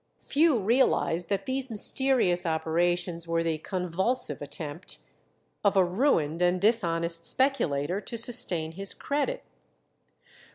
[0.23, 4.97] Few realized that these mysterious operations were the "convulsive attempt"
[5.63, 9.43] of a ruined and dishonest speculator to sustain his credit.